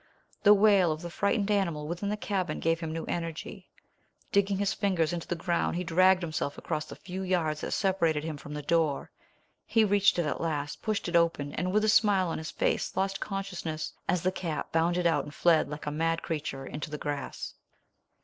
The 0.41 0.55
wail 0.55 0.91
of 0.91 1.03
the 1.03 1.11
frightened 1.11 1.51
animal 1.51 1.87
within 1.87 2.09
the 2.09 2.17
cabin 2.17 2.59
gave 2.59 2.79
him 2.79 2.91
new 2.91 3.05
energy. 3.05 3.69
Digging 4.31 4.57
his 4.57 4.73
fingers 4.73 5.13
into 5.13 5.27
the 5.27 5.35
ground 5.35 5.75
he 5.75 5.83
dragged 5.83 6.23
himself 6.23 6.57
across 6.57 6.85
the 6.85 6.95
few 6.95 7.21
yards 7.21 7.61
that 7.61 7.69
separated 7.69 8.23
him 8.23 8.35
from 8.35 8.55
the 8.55 8.63
door. 8.63 9.11
He 9.63 9.83
reached 9.85 10.17
it 10.17 10.25
at 10.25 10.41
last, 10.41 10.81
pushed 10.81 11.07
it 11.07 11.15
open, 11.15 11.53
and 11.53 11.71
with 11.71 11.83
a 11.83 11.87
smile 11.87 12.29
on 12.29 12.39
his 12.39 12.49
face 12.49 12.97
lost 12.97 13.19
consciousness 13.19 13.93
as 14.09 14.23
the 14.23 14.31
cat 14.31 14.71
bounded 14.71 15.05
out 15.05 15.23
and 15.25 15.35
fled 15.35 15.69
like 15.69 15.85
a 15.85 15.91
mad 15.91 16.23
creature 16.23 16.65
into 16.65 16.89
the 16.89 16.97
grass. 16.97 17.53